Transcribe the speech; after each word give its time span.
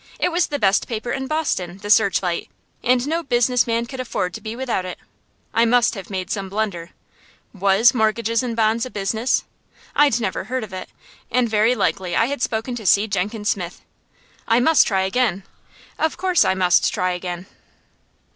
It 0.17 0.31
was 0.31 0.47
the 0.47 0.57
best 0.57 0.87
paper 0.87 1.11
in 1.11 1.27
Boston, 1.27 1.77
the 1.77 1.91
"Searchlight," 1.91 2.49
and 2.83 3.07
no 3.07 3.21
business 3.21 3.67
man 3.67 3.85
could 3.85 3.99
afford 3.99 4.33
to 4.33 4.41
be 4.41 4.55
without 4.55 4.83
it. 4.83 4.97
I 5.53 5.63
must 5.65 5.93
have 5.93 6.09
made 6.09 6.31
some 6.31 6.49
blunder. 6.49 6.89
Was 7.53 7.93
"Mortgages 7.93 8.41
and 8.41 8.55
Bonds" 8.55 8.83
a 8.83 8.89
business? 8.89 9.43
I'd 9.95 10.19
never 10.19 10.45
heard 10.45 10.63
of 10.63 10.73
it, 10.73 10.89
and 11.29 11.47
very 11.47 11.75
likely 11.75 12.15
I 12.15 12.25
had 12.25 12.41
spoken 12.41 12.73
to 12.77 12.87
C. 12.87 13.05
Jenkins 13.07 13.49
Smith. 13.49 13.83
I 14.47 14.59
must 14.59 14.87
try 14.87 15.01
again 15.03 15.43
of 15.99 16.17
course 16.17 16.43
I 16.45 16.55
must 16.55 16.91
try 16.91 17.11
again. 17.11 17.45